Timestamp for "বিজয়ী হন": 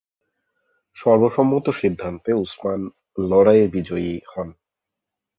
3.67-4.49